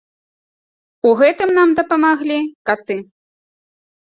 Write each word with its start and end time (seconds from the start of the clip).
У 1.09 1.11
гэтым 1.19 1.49
нам 1.57 1.69
дапамагалі 1.81 2.39
каты! 2.71 2.97